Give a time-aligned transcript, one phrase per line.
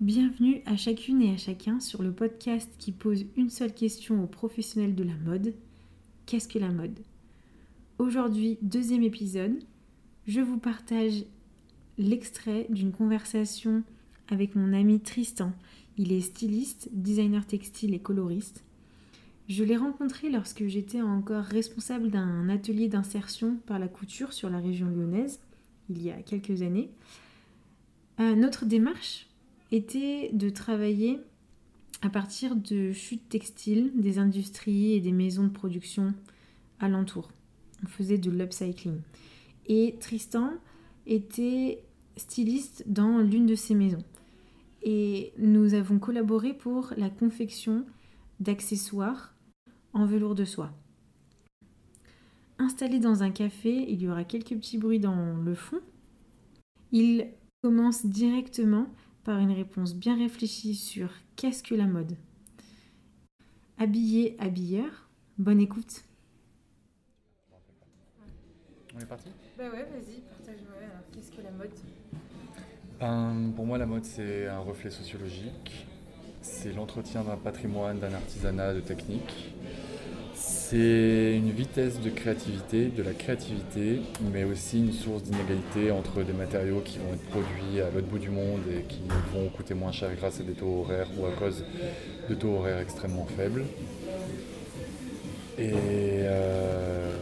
[0.00, 4.28] Bienvenue à chacune et à chacun sur le podcast qui pose une seule question aux
[4.28, 5.54] professionnels de la mode.
[6.24, 7.00] Qu'est-ce que la mode?
[7.98, 9.58] Aujourd'hui, deuxième épisode,
[10.28, 11.24] je vous partage
[11.98, 13.82] l'extrait d'une conversation
[14.28, 15.52] avec mon ami Tristan.
[15.96, 18.62] Il est styliste, designer textile et coloriste.
[19.48, 24.60] Je l'ai rencontré lorsque j'étais encore responsable d'un atelier d'insertion par la couture sur la
[24.60, 25.40] région lyonnaise,
[25.90, 26.88] il y a quelques années.
[28.20, 29.27] Euh, notre démarche
[29.70, 31.20] était de travailler
[32.02, 36.14] à partir de chutes textiles des industries et des maisons de production
[36.80, 37.30] alentour.
[37.84, 39.00] On faisait de l'upcycling.
[39.66, 40.52] Et Tristan
[41.06, 41.82] était
[42.16, 44.04] styliste dans l'une de ces maisons.
[44.82, 47.84] Et nous avons collaboré pour la confection
[48.40, 49.34] d'accessoires
[49.92, 50.72] en velours de soie.
[52.58, 55.80] Installé dans un café, il y aura quelques petits bruits dans le fond.
[56.92, 57.28] Il
[57.62, 58.86] commence directement
[59.28, 62.16] par une réponse bien réfléchie sur qu'est-ce que la mode.
[63.76, 66.02] Habillé, habilleur, bonne écoute.
[68.96, 69.28] On est parti?
[69.58, 70.76] Bah ouais, vas-y, partage-moi.
[70.78, 71.68] Alors, qu'est-ce que la mode?
[72.98, 75.86] Ben, Pour moi, la mode, c'est un reflet sociologique.
[76.40, 79.52] C'est l'entretien d'un patrimoine, d'un artisanat, de techniques.
[80.70, 86.34] C'est une vitesse de créativité, de la créativité, mais aussi une source d'inégalité entre des
[86.34, 89.00] matériaux qui vont être produits à l'autre bout du monde et qui
[89.32, 91.64] vont coûter moins cher grâce à des taux horaires ou à cause
[92.28, 93.64] de taux horaires extrêmement faibles.
[95.58, 97.16] Et euh,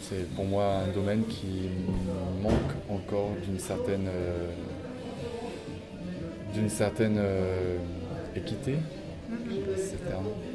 [0.00, 1.68] c'est pour moi un domaine qui
[2.42, 2.54] manque
[2.90, 4.48] encore d'une certaine, euh,
[6.52, 7.76] d'une certaine euh,
[8.34, 8.74] équité,
[9.30, 10.53] je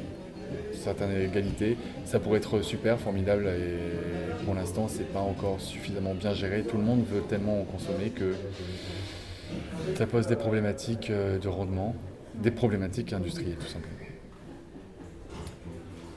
[0.80, 1.76] certaine égalité.
[2.04, 6.62] Ça pourrait être super, formidable, et pour l'instant, c'est pas encore suffisamment bien géré.
[6.62, 8.34] Tout le monde veut tellement en consommer que
[9.96, 11.94] ça pose des problématiques euh, de rendement,
[12.34, 13.94] des problématiques industrielles, tout simplement.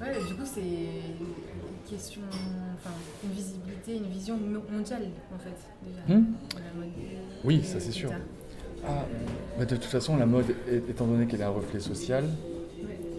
[0.02, 2.22] Ouais, du coup, c'est une question,
[2.76, 2.94] enfin,
[3.24, 5.04] une visibilité, une vision mo- mondiale,
[5.34, 6.20] en fait, déjà.
[6.20, 6.26] Hmm.
[7.46, 8.12] Oui, Et ça c'est sûr.
[8.86, 9.06] Ah,
[9.58, 10.48] mais de toute façon, la mode,
[10.90, 12.26] étant donné qu'elle est un reflet social.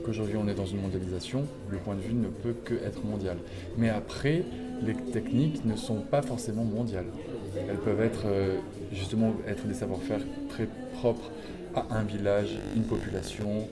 [0.04, 3.36] Qu'aujourd'hui on est dans une mondialisation, le point de vue ne peut que être mondial.
[3.78, 4.44] Mais après,
[4.82, 7.06] les techniques ne sont pas forcément mondiales.
[7.68, 8.56] Elles peuvent être euh,
[8.92, 11.30] justement être des savoir-faire très propres
[11.74, 13.68] à un village, une population,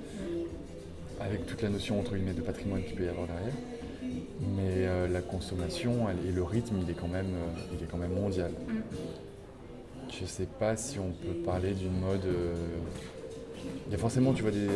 [1.21, 3.55] avec toute la notion entre guillemets de patrimoine qu'il peut y avoir derrière.
[4.57, 7.87] Mais euh, la consommation elle- et le rythme, il est quand même, euh, il est
[7.91, 8.51] quand même mondial.
[8.69, 8.73] Mm.
[10.21, 12.25] Je sais pas si on peut parler d'une mode.
[12.27, 12.55] euh,
[13.87, 14.67] Il y a forcément, tu vois, des,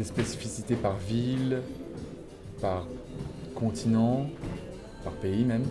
[0.00, 1.60] des spécificités par ville,
[2.58, 2.86] par
[3.54, 4.30] continent,
[5.04, 5.64] par pays même,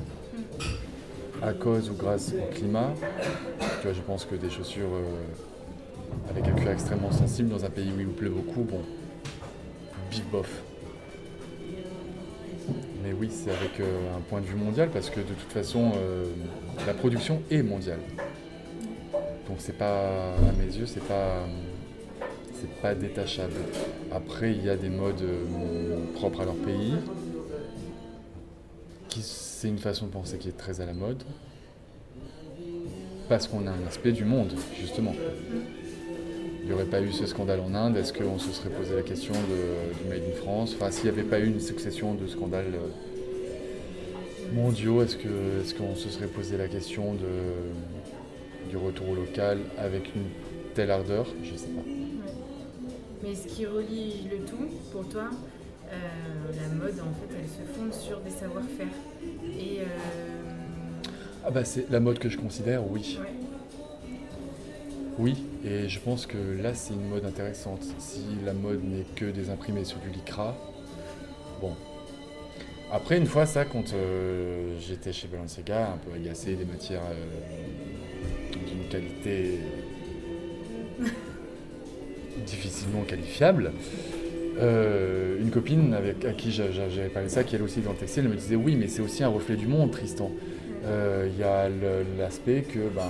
[1.41, 2.93] à cause ou grâce au climat.
[3.81, 7.71] Tu vois, je pense que des chaussures euh, avec un cuir extrêmement sensible dans un
[7.71, 8.83] pays où il pleut beaucoup, bon,
[10.11, 10.61] big bof.
[13.03, 15.93] Mais oui, c'est avec euh, un point de vue mondial parce que de toute façon,
[15.95, 16.25] euh,
[16.85, 18.01] la production est mondiale.
[19.47, 21.47] Donc c'est pas, à mes yeux, c'est pas,
[22.59, 23.53] c'est pas détachable.
[24.11, 26.93] Après, il y a des modes euh, propres à leur pays,
[29.21, 31.23] c'est une façon de penser qui est très à la mode,
[33.27, 35.13] parce qu'on a un aspect du monde, justement.
[36.61, 39.01] Il n'y aurait pas eu ce scandale en Inde, est-ce qu'on se serait posé la
[39.01, 40.75] question de, du Made in France?
[40.75, 45.17] Enfin, s'il n'y avait pas eu une succession de scandales euh, mondiaux, est-ce
[45.73, 47.15] qu'on se serait posé la question
[48.69, 50.29] du retour au local avec une
[50.75, 51.27] telle ardeur?
[51.43, 51.81] Je ne sais pas.
[53.23, 55.29] Mais ce qui relie le tout, pour toi,
[55.91, 55.97] euh,
[56.55, 58.87] la mode, en fait, elle se fonde sur des savoir-faire.
[59.43, 59.79] Et.
[59.81, 59.83] euh,
[61.45, 63.17] Ah bah c'est la mode que je considère, oui.
[63.21, 63.29] ouais.
[65.17, 67.83] Oui, et je pense que là c'est une mode intéressante.
[67.99, 70.55] Si la mode n'est que des imprimés sur du lycra,
[71.59, 71.73] bon.
[72.91, 77.01] Après, une fois ça, quand euh, j'étais chez Balenciaga, un peu agacé des matières
[78.53, 79.59] d'une qualité
[82.39, 83.71] difficilement qualifiable,
[84.59, 87.79] euh, une copine avec, à qui j'a- j'a- j'avais parlé de ça, qui elle aussi
[87.79, 89.91] est dans le textile, elle me disait oui, mais c'est aussi un reflet du monde,
[89.91, 90.31] Tristan.
[90.85, 91.69] Euh, Il y a
[92.17, 93.03] l'aspect que ben,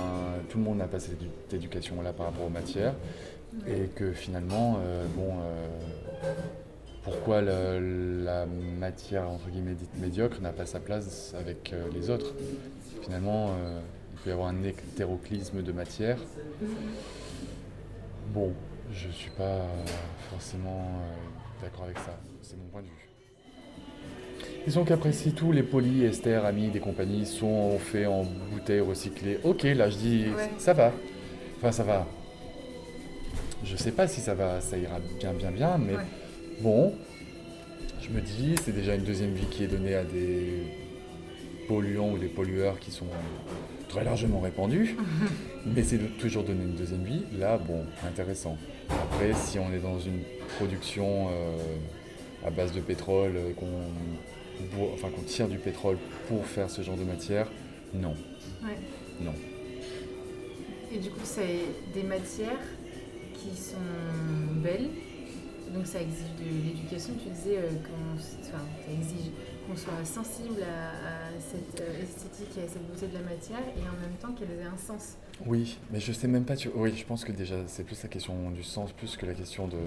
[0.48, 2.94] tout le monde n'a pas cette édu- cette éducation-là par rapport aux matières.
[3.66, 5.30] Et que finalement, euh, bon,
[7.02, 8.46] pourquoi le- la
[8.78, 12.34] matière entre guillemets dite médiocre n'a pas sa place avec les autres?
[13.02, 13.50] Finalement,
[14.14, 16.18] il peut y avoir un hétéroclisme de matière.
[18.34, 18.52] Bon,
[18.92, 19.66] je suis pas euh,
[20.30, 22.18] forcément euh, d'accord avec ça.
[22.42, 23.08] C'est mon point de vue.
[24.66, 29.62] Disons qu'après si tous les polyester, amides et compagnies sont faits en bouteilles recyclées, ok,
[29.64, 30.50] là je dis Ouais.
[30.58, 30.92] ça va.
[31.58, 32.06] Enfin ça va.
[33.64, 36.04] Je sais pas si ça va, ça ira bien, bien, bien, mais Ouais.
[36.62, 36.94] bon,
[38.00, 40.62] je me dis, c'est déjà une deuxième vie qui est donnée à des
[41.74, 43.06] polluants ou des pollueurs qui sont
[43.88, 44.96] très largement répandus,
[45.66, 47.22] mais c'est toujours donner une deuxième vie.
[47.38, 48.58] Là, bon, intéressant.
[48.88, 50.22] Après, si on est dans une
[50.56, 51.56] production euh,
[52.44, 53.68] à base de pétrole, euh, qu'on
[54.94, 55.96] enfin, qu'on tire du pétrole
[56.26, 57.46] pour faire ce genre de matière,
[57.94, 58.14] non,
[58.64, 58.76] Ouais.
[59.20, 59.32] non.
[60.92, 61.60] Et du coup, c'est
[61.94, 62.58] des matières
[63.32, 63.76] qui sont
[64.62, 64.88] belles.
[65.74, 67.14] Donc ça exige de l'éducation.
[67.22, 69.30] Tu disais euh, qu'on exige
[69.68, 73.80] qu'on soit sensible à, cette euh, esthétique et à cette beauté de la matière et
[73.82, 75.16] en même temps qu'elle ait un sens.
[75.46, 76.56] Oui, mais je sais même pas.
[76.56, 76.70] Tu...
[76.74, 79.68] Oui, je pense que déjà c'est plus la question du sens, plus que la question
[79.68, 79.78] de,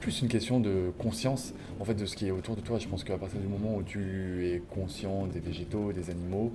[0.00, 2.78] plus une question de conscience en fait de ce qui est autour de toi.
[2.78, 6.52] Je pense qu'à partir du moment où tu es conscient des végétaux, des animaux,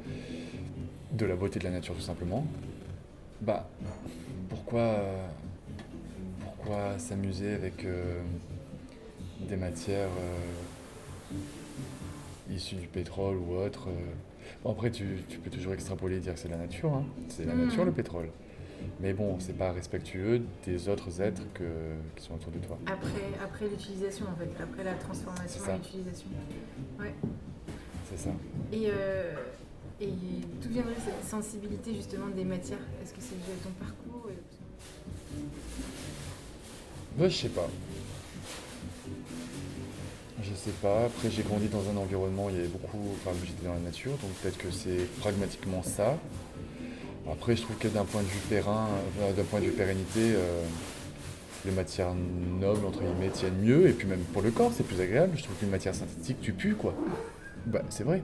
[1.11, 2.45] de la beauté de la nature tout simplement,
[3.41, 3.69] bah
[4.49, 4.97] pourquoi,
[6.67, 8.21] pourquoi s'amuser avec euh,
[9.47, 11.35] des matières euh,
[12.53, 13.93] issues du pétrole ou autre euh.
[14.63, 17.05] Bon, Après, tu, tu peux toujours extrapoler et dire que c'est la nature, hein.
[17.29, 17.67] c'est la Mhm.
[17.67, 18.29] nature le pétrole.
[18.99, 21.63] Mais bon, c'est pas respectueux des autres êtres que,
[22.15, 22.77] qui sont autour de toi.
[22.85, 23.09] Après,
[23.43, 26.27] après l'utilisation en fait, après la transformation et l'utilisation.
[26.99, 27.13] Ouais.
[28.09, 28.29] C'est ça.
[28.73, 28.87] Et,
[30.01, 30.07] et
[30.61, 32.77] d'où viendrait cette sensibilité justement des matières?
[33.01, 34.35] Est-ce que c'est dû à ton parcours et-
[37.19, 37.67] Je sais pas.
[40.43, 41.05] Je sais pas.
[41.05, 42.99] Après, j'ai grandi dans un environnement où il y avait beaucoup.
[43.15, 46.17] Enfin, j'étais dans la nature, donc peut-être que c'est pragmatiquement ça.
[47.29, 48.87] Après, je trouve que d'un point de vue périn,
[49.35, 50.61] d'un point de vue pérennité, euh,
[51.65, 53.87] les matières nobles, entre guillemets, tiennent mieux.
[53.87, 55.33] Et puis même pour le corps, c'est plus agréable.
[55.35, 56.93] Je trouve qu'une matière synthétique, tu pues, quoi.
[57.65, 58.21] Bah, c'est vrai.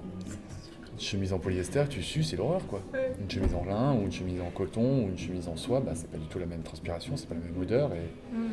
[1.04, 2.82] Une chemise en polyester, tu sues, c'est l'horreur, quoi.
[3.20, 5.92] Une chemise en lin, ou une chemise en coton, ou une chemise en soie, bah,
[5.96, 7.92] c'est pas du tout la même transpiration, c'est pas la même odeur.
[7.94, 8.50] Et Mhm.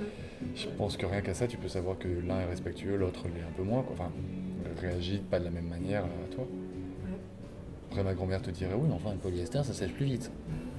[0.57, 3.43] je pense que rien qu'à ça, tu peux savoir que l'un est respectueux, l'autre l'est
[3.43, 3.83] un peu moins.
[3.83, 3.93] Quoi.
[3.93, 4.11] Enfin,
[4.81, 6.45] réagit pas de la même manière à toi.
[7.89, 10.33] Après, ma grand-mère te dirait, oui, mais enfin, le polyester, ça sèche plus vite.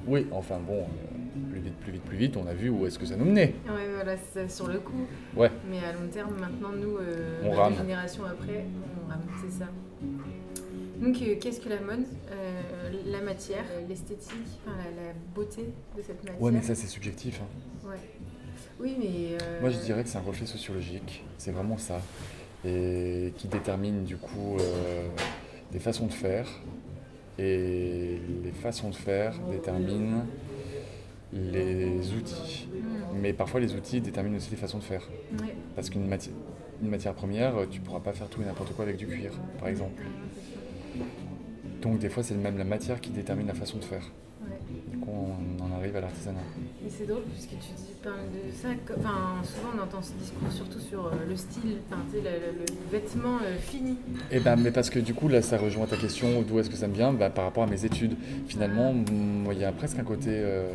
[0.08, 3.00] Oui, enfin bon, euh, plus vite, plus vite, plus vite, on a vu où est-ce
[3.00, 3.54] que ça nous menait.
[3.66, 5.08] Ouais, voilà, c'est ça, sur le coup.
[5.38, 7.76] Ouais, Mais à long terme, maintenant, nous, euh, On rame.
[7.76, 8.66] générations après,
[9.06, 9.68] on rame, c'est ça.
[11.02, 14.30] Donc, euh, qu'est-ce que la mode Euh, La matière, l'esthétique,
[14.66, 15.64] enfin, la, la beauté
[15.98, 16.42] de cette matière?
[16.42, 17.42] ouais, mais ça, c'est subjectif.
[17.42, 17.90] hein.
[17.90, 17.98] Ouais.
[18.80, 19.38] Oui, mais.
[19.42, 22.02] euh, Moi, je dirais que c'est un reflet sociologique, c'est vraiment ça.
[22.64, 25.08] Et qui détermine du coup euh,
[25.72, 26.48] des façons de faire.
[27.40, 30.26] Et les façons de faire déterminent
[31.34, 32.68] les outils.
[32.72, 35.08] hmm, Mais parfois, les outils déterminent aussi les façons de faire.
[35.42, 35.56] ouais.
[35.76, 36.36] Parce qu'une matière,
[36.84, 39.70] une matière première, tu pourras pas faire tout et n'importe quoi avec du cuir, par
[39.70, 40.04] exemple.
[41.82, 44.04] Donc des fois, c'est même la matière qui détermine la façon de faire.
[44.44, 44.56] Ouais.
[44.92, 46.40] Du coup, on en arrive à l'artisanat.
[46.86, 48.70] Et c'est drôle puisque tu dis parles de ça.
[49.00, 52.60] Enfin, souvent on entend ce discours surtout sur euh, le style, enfin, tu sais, le,
[52.60, 53.98] le- le vêtement euh, fini.
[54.32, 56.76] Et ben, mais parce que du coup, là, ça rejoint ta question, d'où est-ce que
[56.76, 57.14] ça me vient?
[57.14, 58.16] Bah, Par rapport à mes études.
[58.48, 59.06] Finalement, mm,
[59.44, 60.72] moi, il y a presque un côté euh,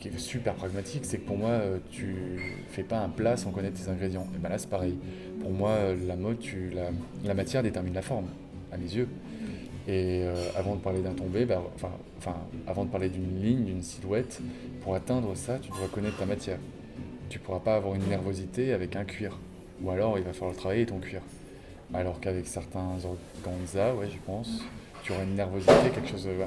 [0.00, 1.58] qui est super pragmatique, c'est que pour moi,
[1.90, 4.26] tu fais pas un plat sans connaître tes ingrédients.
[4.34, 4.96] Et ben là, c'est pareil.
[5.40, 5.76] Pour moi,
[6.06, 6.90] la mode, tu, la,
[7.24, 8.26] la matière détermine la forme,
[8.72, 9.08] à mes yeux.
[9.86, 12.36] Et euh, avant de parler d'un tombé, bah, enfin,
[12.66, 14.40] avant de parler d'une ligne, d'une silhouette,
[14.82, 16.58] pour atteindre ça, tu dois connaître ta matière.
[17.28, 19.38] Tu pourras pas avoir une nervosité avec un cuir.
[19.82, 21.20] Ou alors, il va falloir travailler ton cuir.
[21.92, 24.62] Alors qu'avec certains organza, ouais, je pense,
[25.02, 26.46] tu auras une nervosité, quelque chose euh,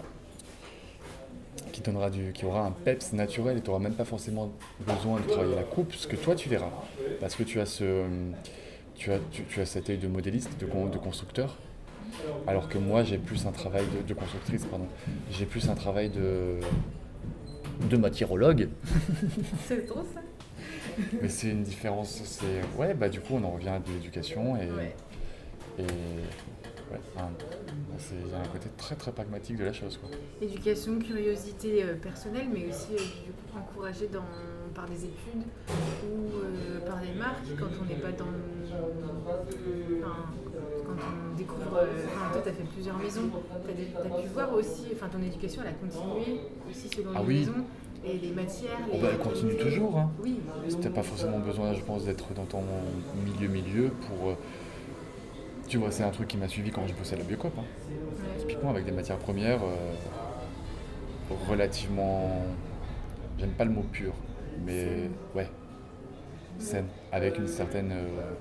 [1.71, 5.19] qui, donnera du, qui aura un peps naturel et tu n'auras même pas forcément besoin
[5.19, 6.71] de travailler la coupe, ce que toi tu verras.
[7.19, 8.03] Parce que tu as, ce,
[8.95, 11.55] tu as, tu, as cet œil de modéliste, de constructeur,
[12.47, 14.87] alors que moi j'ai plus un travail de, de constructrice, pardon.
[15.31, 16.59] J'ai plus un travail de,
[17.89, 18.69] de matiérologue.
[19.65, 20.21] C'est trop ça
[21.21, 22.61] Mais c'est une différence, c'est...
[22.79, 24.71] Ouais, bah du coup on en revient à de l'éducation et...
[24.71, 24.95] Ouais.
[25.79, 26.99] Et ouais,
[27.99, 29.97] c'est- il y a un côté très très pragmatique de la chose.
[29.97, 30.09] Quoi.
[30.41, 34.23] Éducation, curiosité euh, personnelle, mais aussi euh, du coup, encouragée dans,
[34.74, 38.25] par des études ou euh, par des marques quand on n'est pas dans.
[38.25, 40.15] Enfin,
[40.86, 41.77] quand on découvre.
[41.77, 43.29] euh, Enfin, toi, tu as fait plusieurs maisons.
[43.65, 44.86] Tu as, pu voir aussi.
[44.93, 47.39] Enfin, ton éducation, elle a continué aussi selon Ah les oui.
[47.39, 47.65] maisons.
[48.05, 48.79] Et les matières.
[48.88, 49.97] Oh les- bah, elle continue toujours.
[49.97, 50.12] Hein.
[50.21, 50.39] Oui.
[50.81, 52.62] T'as pas forcément besoin, je pense, d'être dans ton
[53.25, 54.29] milieu-milieu pour.
[54.29, 54.33] euh,
[55.67, 57.51] Tu vois, c'est un truc qui m'a suivi quand je bossais à la Biocop.
[57.57, 57.63] Hein.
[57.89, 58.39] Ouais.
[58.39, 62.45] Typiquement avec des matières premières euh, relativement.
[63.39, 64.13] J'aime pas le mot pur,
[64.65, 65.49] mais ouais,
[66.59, 67.91] saine, avec une certaine.
[67.91, 68.33] euh,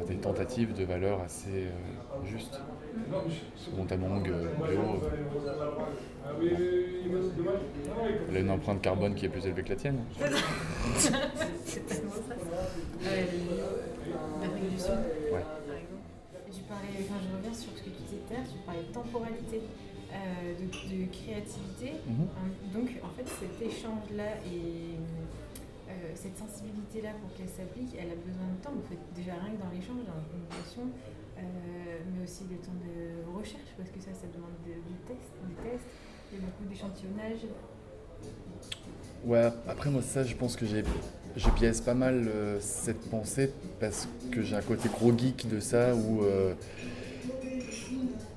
[0.00, 2.60] avec tentatives de valeur assez euh, justes.
[3.76, 4.80] Montamong euh, bio,
[6.40, 6.48] euh,
[8.28, 9.98] elle a une empreinte carbone qui est plus élevée que la tienne.
[11.64, 12.34] C'est tellement ça.
[14.42, 14.92] L'Afrique du Sud,
[15.32, 15.44] Ouais.
[16.46, 18.58] Et tu parlais, enfin, je reviens sur ce que tu disais tout à l'heure, tu
[18.66, 19.60] parlais de temporalité,
[20.12, 21.98] euh, de, de créativité.
[22.06, 22.28] Mhm.
[22.28, 24.96] Hum, Donc, en fait, cet échange-là et
[25.88, 28.76] euh, cette sensibilité-là, pour qu'elle s'applique, elle a besoin de temps.
[28.76, 31.42] En fait, déjà, rien que dans l'échange, dans la communication, euh,
[32.12, 35.56] mais aussi le temps de recherche, parce que ça, ça demande de- du test, des
[35.64, 35.88] tests.
[36.32, 37.44] Il y a beaucoup d'échantillonnage.
[39.24, 40.82] Ouais, après moi ça je pense que j'ai
[41.36, 42.28] je biaise pas mal
[42.60, 46.22] cette pensée parce que j'ai un côté gros geek de ça où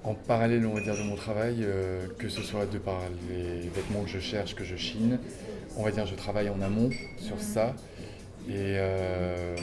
[0.06, 3.68] en parallèle on va dire de mon travail, euh, que ce soit de par les
[3.70, 5.20] vêtements que je cherche, que je chine,
[5.78, 7.76] on va dire je travaille en amont sur ça
[8.48, 9.56] et euh,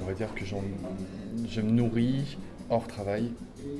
[0.00, 2.38] on va dire que je me nourris
[2.70, 3.30] hors travail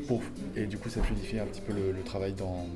[0.07, 0.21] pour,
[0.57, 2.67] et du coup ça fluidifie un petit peu le, travail dans,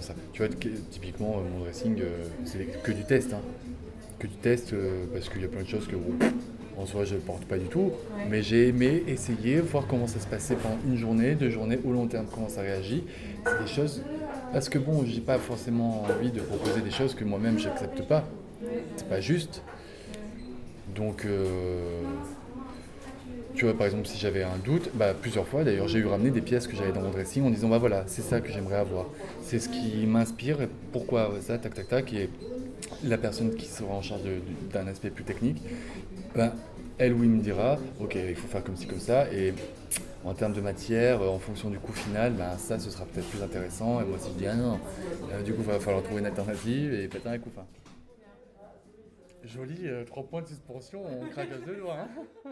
[0.00, 0.14] ça.
[0.32, 2.00] Tu vois, que- typiquement, euh, mon dressing,
[2.44, 3.32] c'est que du test.
[3.32, 3.40] hein.
[4.18, 4.74] Que du test,
[5.12, 5.96] parce qu'il y a plein de choses que,
[6.78, 7.80] en soi, je ne porte pas du tout.
[8.16, 8.24] Ouais.
[8.30, 11.92] Mais j'ai aimé essayer, voir comment ça se passait pendant une journée, deux journées, au
[11.92, 13.04] long terme, comment ça réagit.
[13.44, 14.02] C'est des choses.
[14.52, 18.24] Parce que, bon, j'ai pas forcément envie de proposer des choses que moi-même, j'accepte pas.
[18.96, 19.62] C'est pas juste.
[20.94, 21.24] Donc.
[21.24, 22.02] euh,
[23.54, 26.30] tu vois, par exemple, si j'avais un doute, bah, plusieurs fois d'ailleurs, j'ai eu ramené
[26.30, 28.76] des pièces que j'avais dans mon dressing en disant, bah voilà, c'est ça que j'aimerais
[28.76, 29.06] avoir.
[29.42, 30.58] C'est ce qui m'inspire,
[30.92, 32.12] pourquoi ça, tac, tac, tac.
[32.12, 32.30] Et
[33.02, 34.20] la personne qui sera en charge
[34.72, 35.60] d'un aspect plus technique,
[36.34, 36.52] ben,
[36.98, 39.32] elle ou il me dira, ok, il faut faire comme ci, comme ça.
[39.32, 39.54] Et
[40.24, 43.28] en termes de matière, euh, en fonction du coût final, ben, ça, ce sera peut-être
[43.28, 44.00] plus intéressant.
[44.00, 44.78] Et moi, si je dis, ah non,
[45.32, 47.66] euh, du coup, il va falloir trouver une alternative et pétain et coup fin.
[49.44, 51.96] Joli, 3 points de suspension, on craque à deux doigts.
[52.00, 52.50] hein.